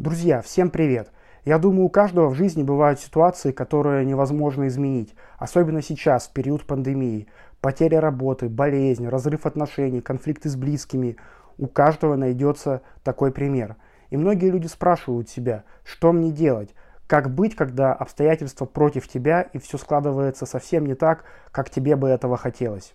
[0.00, 1.12] Друзья, всем привет!
[1.44, 6.66] Я думаю, у каждого в жизни бывают ситуации, которые невозможно изменить, особенно сейчас, в период
[6.66, 7.28] пандемии.
[7.60, 11.16] Потеря работы, болезнь, разрыв отношений, конфликты с близкими.
[11.58, 13.76] У каждого найдется такой пример.
[14.10, 16.74] И многие люди спрашивают себя, что мне делать,
[17.06, 21.22] как быть, когда обстоятельства против тебя и все складывается совсем не так,
[21.52, 22.94] как тебе бы этого хотелось.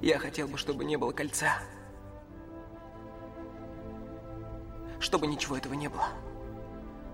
[0.00, 1.58] Я хотел бы, чтобы не было кольца.
[5.00, 6.08] Чтобы ничего этого не было.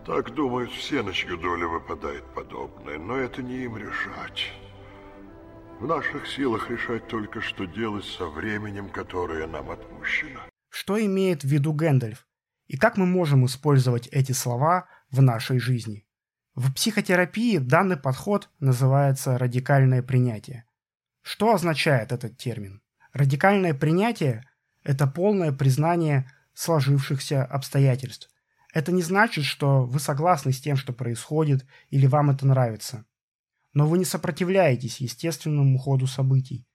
[0.07, 4.53] Так думают все, на чью долю выпадает подобное, но это не им решать.
[5.81, 10.41] В наших силах решать только, что делать со временем, которое нам отпущено.
[10.69, 12.27] Что имеет в виду Гэндальф?
[12.67, 16.07] И как мы можем использовать эти слова в нашей жизни?
[16.55, 20.65] В психотерапии данный подход называется радикальное принятие.
[21.23, 22.83] Что означает этот термин?
[23.13, 24.49] Радикальное принятие–
[24.85, 28.31] это полное признание сложившихся обстоятельств.
[28.73, 33.05] Это не значит, что вы согласны с тем, что происходит, или вам это нравится.
[33.73, 36.67] Но вы не сопротивляетесь естественному ходу событий.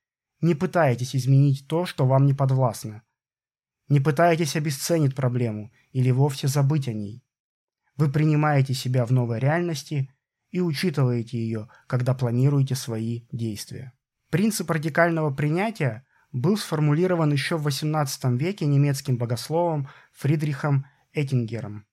[0.42, 3.04] Не пытаетесь изменить то, что вам не подвластно.
[3.89, 7.26] Не пытаетесь обесценить проблему или вовсе забыть о ней.
[7.98, 10.09] Вы принимаете себя в новой реальности
[10.52, 13.94] и учитываете ее, когда планируете свои действия.
[14.30, 21.86] Принцип радикального принятия был сформулирован еще в XVIII веке немецким богословом Фридрихом Эттингером.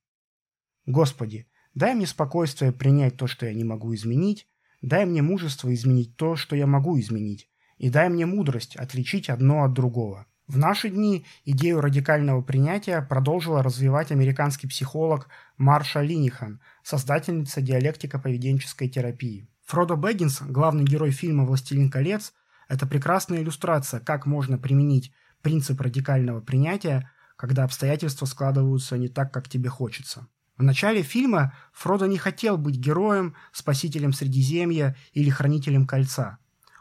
[0.85, 4.49] «Господи, дай мне спокойствие принять то, что я не могу изменить,
[4.83, 7.49] дай мне мужество изменить то, что я могу изменить,
[7.79, 10.27] и дай мне мудрость отличить одно от другого».
[10.47, 19.49] В наши дни идею радикального принятия продолжила развивать американский психолог Марша Линихан, создательница диалектико-поведенческой терапии.
[19.65, 22.33] Фродо Бэггинс, главный герой фильма «Властелин колец»,
[22.69, 29.49] это прекрасная иллюстрация, как можно применить принцип радикального принятия, когда обстоятельства складываются не так, как
[29.49, 30.27] тебе хочется.
[30.57, 36.39] В начале фильма Фродо не хотел быть героем, спасителем Средиземья или хранителем кольца.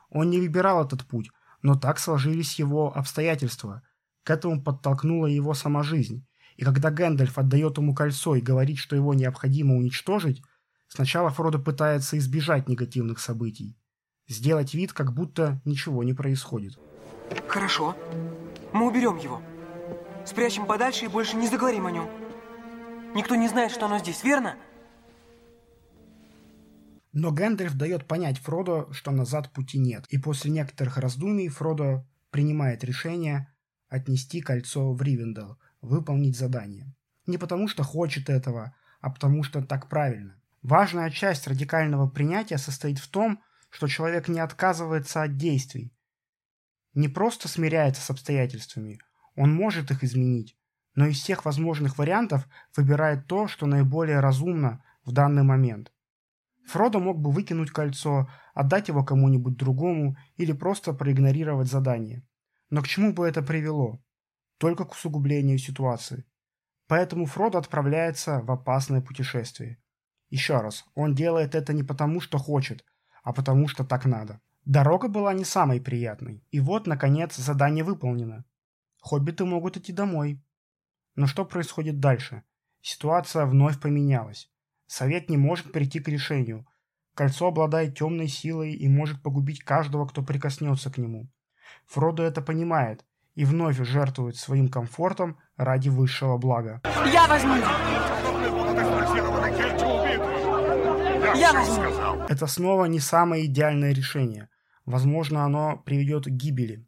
[0.09, 1.29] Он не выбирал этот путь,
[1.61, 3.83] но так сложились его обстоятельства.
[4.23, 6.25] К этому подтолкнула его сама жизнь.
[6.55, 10.41] И когда Гэндальф отдает ему кольцо и говорит, что его необходимо уничтожить,
[10.87, 13.77] сначала Фродо пытается избежать негативных событий
[14.27, 16.77] сделать вид, как будто ничего не происходит.
[17.47, 17.95] Хорошо.
[18.73, 19.41] Мы уберем его.
[20.25, 22.09] Спрячем подальше и больше не заговорим о нем.
[23.13, 24.55] Никто не знает, что оно здесь, верно?
[27.13, 30.05] Но Гэндальф дает понять Фродо, что назад пути нет.
[30.09, 33.53] И после некоторых раздумий Фродо принимает решение
[33.87, 36.93] отнести кольцо в Ривендел, выполнить задание.
[37.25, 40.35] Не потому что хочет этого, а потому что так правильно.
[40.61, 43.39] Важная часть радикального принятия состоит в том,
[43.75, 45.93] что человек не отказывается от действий,
[46.93, 48.99] не просто смиряется с обстоятельствами,
[49.35, 50.57] он может их изменить,
[50.93, 52.47] но из всех возможных вариантов
[52.77, 55.91] выбирает то, что наиболее разумно в данный момент.
[56.67, 62.25] Фродо мог бы выкинуть кольцо, отдать его кому-нибудь другому или просто проигнорировать задание.
[62.69, 64.01] Но к чему бы это привело?
[64.57, 66.23] Только к усугублению ситуации.
[66.87, 69.83] Поэтому Фродо отправляется в опасное путешествие.
[70.29, 72.85] Еще раз, он делает это не потому, что хочет,
[73.25, 74.39] а потому что так надо.
[74.65, 78.45] Дорога была не самой приятной, и вот, наконец, задание выполнено.
[79.01, 80.41] Хоббиты могут идти домой.
[81.15, 82.43] Но что происходит дальше?
[82.81, 84.49] Ситуация вновь поменялась.
[84.85, 86.67] Совет не может прийти к решению.
[87.15, 91.27] Кольцо обладает темной силой и может погубить каждого, кто прикоснется к нему.
[91.87, 96.81] Фродо это понимает и вновь жертвует своим комфортом ради высшего блага.
[97.11, 97.55] Я возьму!
[101.37, 101.83] Я возьму!
[102.29, 104.49] Это снова не самое идеальное решение.
[104.85, 106.87] Возможно, оно приведет к гибели.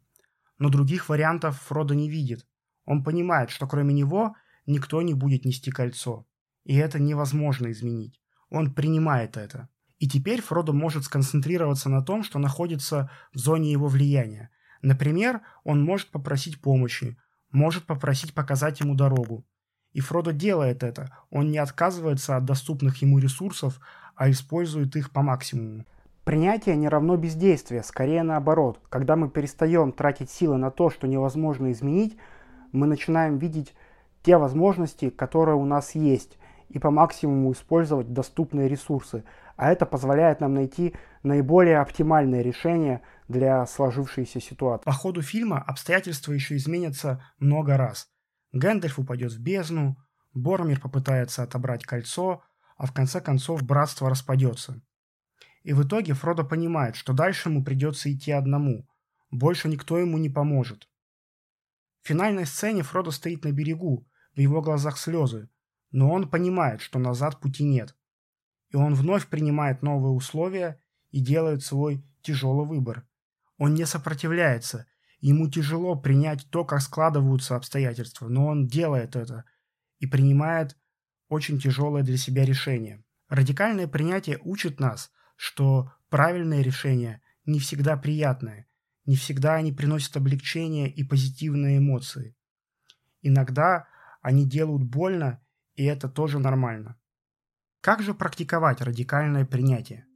[0.58, 2.46] Но других вариантов Фродо не видит.
[2.84, 4.34] Он понимает, что кроме него
[4.66, 6.26] никто не будет нести кольцо.
[6.64, 8.20] И это невозможно изменить.
[8.50, 9.68] Он принимает это.
[9.98, 14.50] И теперь Фродо может сконцентрироваться на том, что находится в зоне его влияния.
[14.80, 17.18] Например, он может попросить помощи,
[17.50, 19.46] может попросить показать ему дорогу.
[19.92, 21.16] И Фродо делает это.
[21.30, 23.80] Он не отказывается от доступных ему ресурсов,
[24.18, 25.86] а использует их по максимуму.
[26.24, 28.80] Принятие не равно бездействие, скорее наоборот.
[28.90, 32.18] Когда мы перестаем тратить силы на то, что невозможно изменить,
[32.72, 33.74] мы начинаем видеть
[34.22, 36.36] те возможности, которые у нас есть,
[36.68, 39.22] и по максимуму использовать доступные ресурсы.
[39.56, 44.84] А это позволяет нам найти наиболее оптимальное решение для сложившейся ситуации.
[44.84, 48.08] По ходу фильма обстоятельства еще изменятся много раз.
[48.52, 49.96] Гэндальф упадет в бездну,
[50.34, 52.42] Бормир попытается отобрать кольцо,
[52.78, 54.80] а в конце концов братство распадется.
[55.64, 58.88] И в итоге Фродо понимает, что дальше ему придется идти одному,
[59.30, 60.88] больше никто ему не поможет.
[62.02, 65.50] В финальной сцене Фродо стоит на берегу, в его глазах слезы,
[65.90, 67.96] но он понимает, что назад пути нет.
[68.70, 70.80] И он вновь принимает новые условия
[71.10, 73.06] и делает свой тяжелый выбор.
[73.58, 74.86] Он не сопротивляется,
[75.20, 79.44] ему тяжело принять то, как складываются обстоятельства, но он делает это
[79.98, 80.76] и принимает
[81.28, 83.04] очень тяжелое для себя решение.
[83.28, 88.66] Радикальное принятие учит нас, что правильные решения не всегда приятные,
[89.04, 92.36] не всегда они приносят облегчение и позитивные эмоции.
[93.22, 93.86] Иногда
[94.22, 95.40] они делают больно,
[95.74, 96.96] и это тоже нормально.
[97.80, 100.06] Как же практиковать радикальное принятие?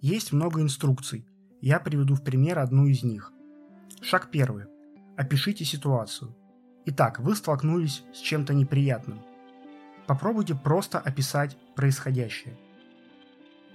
[0.00, 1.26] Есть много инструкций.
[1.60, 3.32] Я приведу в пример одну из них.
[4.00, 4.64] Шаг первый.
[5.16, 6.34] Опишите ситуацию.
[6.86, 9.20] Итак, вы столкнулись с чем-то неприятным.
[10.10, 12.58] Попробуйте просто описать происходящее.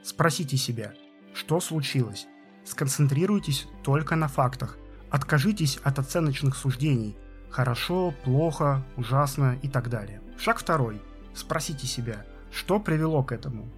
[0.04, 0.92] Спросите себя,
[1.34, 2.28] что случилось.
[2.66, 4.78] Сконцентрируйтесь только на фактах.
[5.10, 7.16] Откажитесь от оценочных суждений.
[7.50, 10.20] Хорошо, плохо, ужасно и так далее.
[10.38, 11.02] Шаг второй.
[11.34, 13.70] Спросите себя, что привело к этому.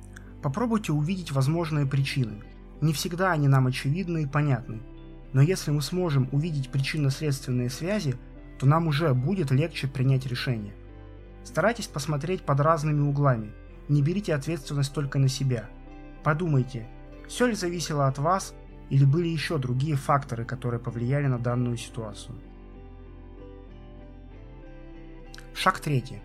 [0.42, 2.42] Попробуйте увидеть возможные причины.
[2.82, 4.82] Не всегда они нам очевидны и понятны.
[5.32, 8.16] Но если мы сможем увидеть причинно-следственные связи,
[8.58, 10.74] то нам уже будет легче принять решение.
[11.48, 13.54] Старайтесь посмотреть под разными углами.
[13.88, 15.70] Не берите ответственность только на себя.
[16.22, 16.90] Подумайте,
[17.30, 18.54] все ли зависело от вас
[18.90, 22.36] или были еще другие факторы, которые повлияли на данную ситуацию.
[25.54, 26.22] Шаг третий.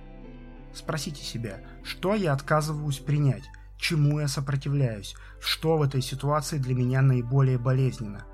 [0.74, 3.44] Спросите себя, что я отказываюсь принять,
[3.76, 8.24] чему я сопротивляюсь, что в этой ситуации для меня наиболее болезненно.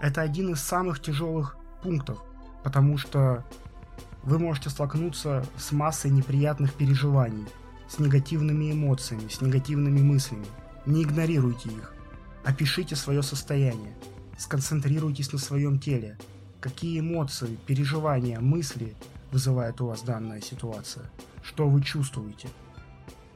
[0.00, 2.20] Это один из самых тяжелых пунктов,
[2.64, 3.44] потому что
[4.28, 7.46] вы можете столкнуться с массой неприятных переживаний,
[7.88, 10.44] с негативными эмоциями, с негативными мыслями.
[10.84, 11.94] Не игнорируйте их.
[12.44, 13.96] Опишите свое состояние.
[14.36, 16.18] Сконцентрируйтесь на своем теле.
[16.60, 18.94] Какие эмоции, переживания, мысли
[19.32, 21.06] вызывает у вас данная ситуация?
[21.42, 22.48] Что вы чувствуете?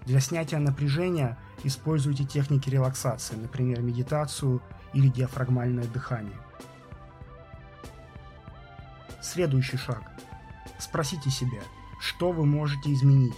[0.05, 4.61] Для снятия напряжения используйте техники релаксации, например, медитацию
[4.93, 6.37] или диафрагмальное дыхание.
[9.23, 10.03] Следующий шаг.
[10.83, 11.61] Спросите себя,
[12.01, 13.37] что вы можете изменить,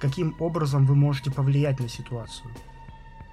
[0.00, 2.50] каким образом вы можете повлиять на ситуацию,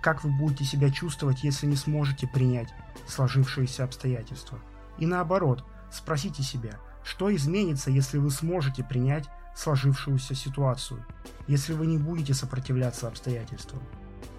[0.02, 2.68] как вы будете себя чувствовать, если не сможете принять
[3.08, 4.60] сложившиеся обстоятельства.
[4.98, 5.64] И наоборот,
[5.94, 11.06] спросите себя, что изменится, если вы сможете принять сложившуюся ситуацию,
[11.48, 13.82] если вы не будете сопротивляться обстоятельствам.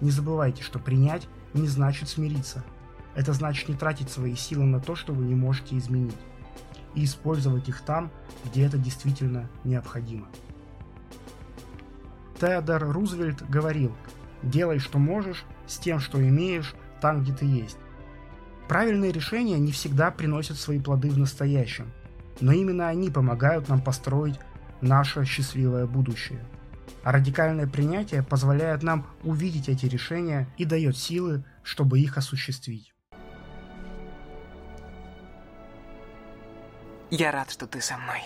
[0.01, 2.63] Не забывайте, что принять не значит смириться.
[3.15, 6.15] Это значит не тратить свои силы на то, что вы не можете изменить,
[6.95, 8.11] и использовать их там,
[8.45, 10.27] где это действительно необходимо.
[12.39, 13.95] Теодор Рузвельт говорил,
[14.43, 17.77] делай что можешь с тем, что имеешь, там, где ты есть.
[18.67, 21.91] Правильные решения не всегда приносят свои плоды в настоящем,
[22.39, 24.39] но именно они помогают нам построить
[24.81, 26.45] наше счастливое будущее.
[27.03, 32.93] А радикальное принятие позволяет нам увидеть эти решения и дает силы, чтобы их осуществить.
[37.11, 38.21] Я рад, что ты со мной.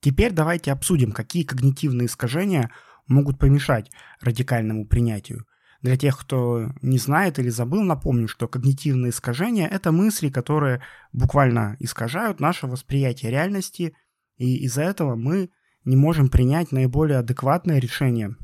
[0.00, 2.70] Теперь давайте обсудим, какие когнитивные искажения
[3.08, 5.44] могут помешать радикальному принятию.
[5.82, 10.80] Для тех, кто не знает или забыл, напомню, что когнитивные искажения– это мысли, которые
[11.12, 13.94] буквально искажают наше восприятие реальности,
[14.36, 15.50] и из-за этого мы
[15.84, 18.36] не можем принять наиболее адекватное решение.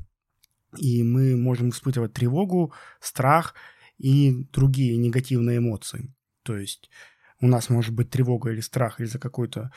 [0.76, 3.54] И мы можем испытывать тревогу, страх
[3.98, 6.12] и другие негативные эмоции.
[6.42, 6.90] То есть
[7.40, 9.70] у нас может быть тревога или страх из-за какой-то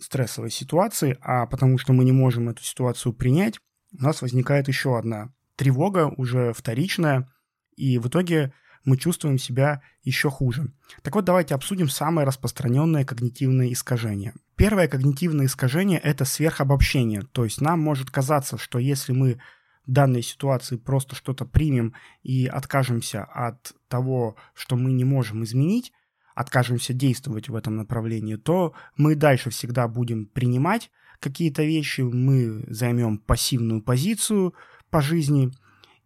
[0.00, 3.60] стрессовой ситуации, а потому что мы не можем эту ситуацию принять,
[3.96, 7.30] у нас возникает еще одна тревога, уже вторичная,
[7.76, 8.54] и в итоге
[8.86, 10.72] мы чувствуем себя еще хуже.
[11.02, 14.32] Так вот, давайте обсудим самое распространенное когнитивное искажение.
[14.56, 17.24] Первое когнитивное искажение– это сверхобобщение.
[17.32, 19.38] То есть нам может казаться, что если мы
[19.86, 25.92] в данной ситуации просто что-то примем и откажемся от того, что мы не можем изменить,
[26.34, 33.18] откажемся действовать в этом направлении, то мы дальше всегда будем принимать какие-то вещи, мы займем
[33.18, 34.54] пассивную позицию
[34.90, 35.50] по жизни,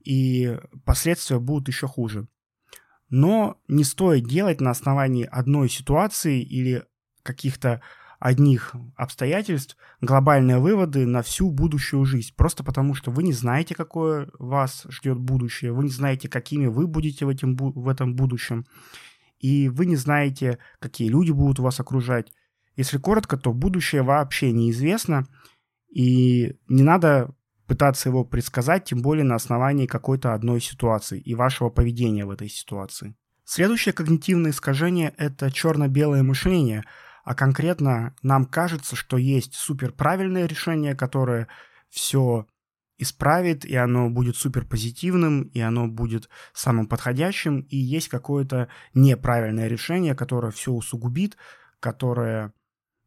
[0.05, 2.29] и последствия будут еще хуже.
[3.09, 6.85] Но не стоит делать на основании одной ситуации или
[7.23, 7.81] каких-то
[8.19, 12.33] одних обстоятельств глобальные выводы на всю будущую жизнь.
[12.37, 16.87] Просто потому, что вы не знаете, какое вас ждет будущее, вы не знаете, какими вы
[16.87, 18.65] будете в, этим, в этом будущем.
[19.39, 22.33] и вы не знаете, какие люди будут вас окружать.
[22.77, 25.27] Если коротко, то будущее вообще неизвестно,
[25.93, 27.35] и не надо
[27.67, 32.49] пытаться его предсказать, тем более на основании какой-то одной ситуации и вашего поведения в этой
[32.49, 33.17] ситуации.
[33.45, 36.85] Следующее когнитивное искажение– это черно-белое мышление,
[37.25, 41.49] а конкретно нам кажется, что есть суперправильное решение, которое
[41.91, 42.47] все
[42.97, 49.69] исправит, и оно будет супер позитивным, и оно будет самым подходящим, и есть какое-то неправильное
[49.69, 51.37] решение, которое все усугубит,
[51.81, 52.53] которое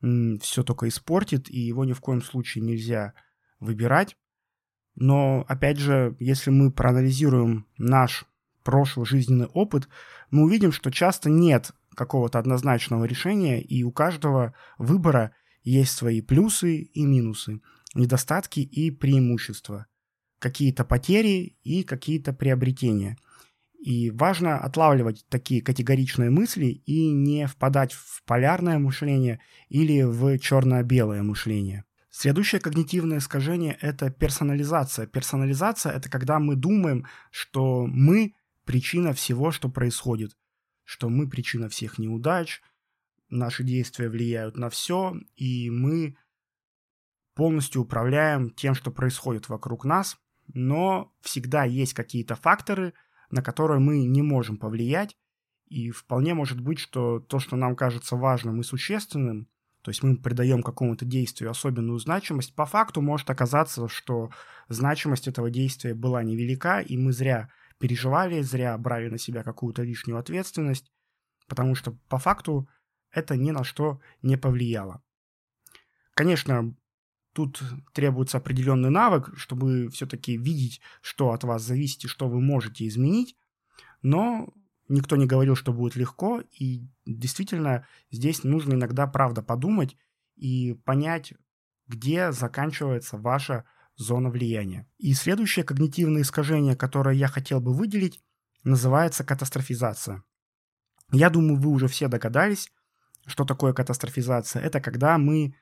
[0.02, 3.14] все только испортит, и его ни в коем случае нельзя
[3.60, 4.16] выбирать.
[5.00, 8.25] Но, опять же, если мы проанализируем наш
[8.63, 9.88] прошлый жизненный опыт,
[10.32, 15.32] мы увидим, что часто нет какого-то однозначного решения, и у каждого выбора
[15.63, 17.62] есть свои плюсы и минусы–
[17.94, 19.88] недостатки и преимущества,
[20.39, 23.18] какие-то потери и какие-то приобретения.
[23.80, 29.39] И важно отлавливать такие категоричные мысли и не впадать в полярное мышление
[29.70, 31.86] или в черно-белое мышление.
[32.19, 35.05] Следующее когнитивное искажение– это персонализация.
[35.05, 38.33] Персонализация– это когда мы думаем, что мы–
[38.65, 40.36] причина всего, что происходит,
[40.83, 42.63] что мы– причина всех неудач,
[43.29, 46.17] наши действия влияют на все, и мы
[47.36, 50.17] полностью управляем тем, что происходит вокруг нас,
[50.51, 52.95] но всегда есть какие-то факторы,
[53.29, 55.15] на которые мы не можем повлиять,
[55.67, 59.47] и вполне может быть, что то, что нам кажется важным и существенным,
[59.88, 64.32] то есть мы придаем какому-то действию особенную значимость, по факту может оказаться, что
[64.67, 70.20] значимость этого действия была невелика, и мы зря переживали, зря брали на себя какую-то лишнюю
[70.20, 70.91] ответственность,
[71.48, 72.67] потому что по факту
[73.12, 75.01] это ни на что не повлияло.
[76.13, 76.75] Конечно,
[77.32, 77.63] Тут
[77.94, 83.38] требуется определенный навык, чтобы все-таки видеть, что от вас зависит и что вы можете изменить.
[84.01, 84.53] Но
[84.89, 86.41] никто не говорил, что будет легко.
[86.51, 89.98] И действительно, здесь нужно иногда, правда, подумать
[90.36, 91.34] и понять,
[91.88, 93.65] где заканчивается ваша
[93.96, 94.88] зона влияния.
[94.98, 98.22] И следующее когнитивное искажение, которое я хотел бы выделить,
[98.63, 100.24] называется катастрофизация.
[101.12, 102.70] Я думаю, вы уже все догадались,
[103.25, 104.62] что такое катастрофизация.
[104.62, 105.56] Это когда мы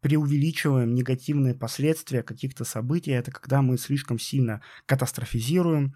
[0.00, 3.12] преувеличиваем негативные последствия каких-то событий.
[3.12, 5.94] Это когда мы слишком сильно катастрофизируем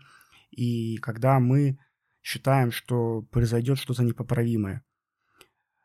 [0.50, 1.78] и когда мы
[2.26, 4.82] считаем, что произойдет что-то непоправимое.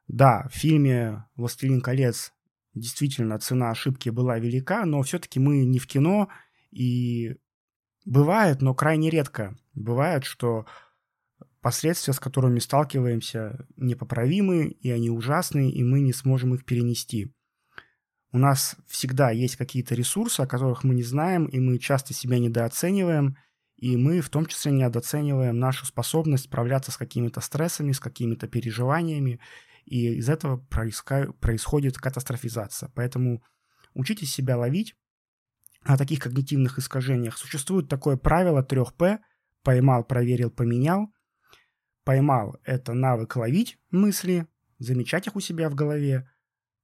[0.07, 2.33] Да, в фильме «Властелин колец»
[2.73, 6.29] действительно цена ошибки была велика, но все-таки мы не в кино,
[6.71, 7.35] и
[8.05, 10.65] бывает, но крайне редко бывает, что
[11.61, 17.35] последствия, с которыми сталкиваемся, непоправимы, и они ужасны, и мы не сможем их перенести.
[18.31, 22.39] У нас всегда есть какие-то ресурсы, о которых мы не знаем, и мы часто себя
[22.39, 23.37] недооцениваем,
[23.81, 29.39] и мы в том числе недооцениваем нашу способность справляться с какими-то стрессами, с какими-то переживаниями,
[29.85, 32.91] и из этого происходит катастрофизация.
[32.93, 33.43] Поэтому
[33.95, 34.95] учитесь себя ловить
[35.81, 37.39] о таких когнитивных искажениях.
[37.39, 39.17] Существует такое правило 3П–
[39.63, 41.11] поймал, проверил, поменял.
[42.03, 44.45] Поймал– это навык ловить мысли,
[44.77, 46.29] замечать их у себя в голове–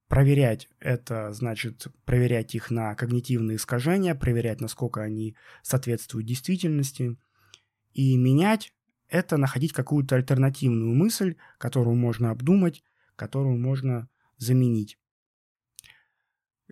[0.08, 7.16] Проверять– это значит проверять их на когнитивные искажения, проверять, насколько они соответствуют действительности.
[7.92, 8.72] И менять–
[9.08, 12.82] это находить какую-то альтернативную мысль, которую можно обдумать,
[13.16, 14.98] которую можно заменить.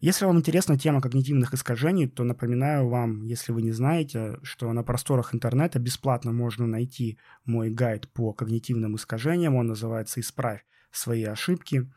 [0.01, 4.83] Если вам интересна тема когнитивных искажений, то напоминаю вам, если вы не знаете, что на
[4.83, 9.55] просторах интернета бесплатно можно найти мой гайд по когнитивным искажениям.
[9.57, 11.91] Он называется «Исправь свои ошибки».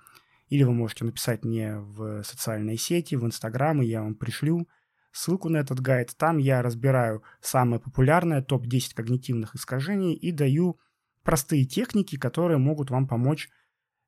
[0.49, 4.67] Или вы можете написать мне в социальной сети, в Инстаграм, и я вам пришлю
[5.11, 6.15] ссылку на этот гайд.
[6.17, 10.79] Там я разбираю самое популярное, топ-10 когнитивных искажений и даю
[11.23, 13.49] простые техники, которые могут вам помочь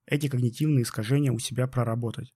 [0.06, 2.34] эти когнитивные искажения у себя проработать.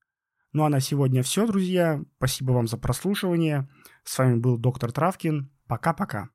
[0.54, 2.02] Ну а на сегодня все, друзья.
[2.18, 3.68] Спасибо вам за прослушивание.
[4.04, 5.52] С вами был доктор Травкин.
[5.68, 6.35] Пока-пока.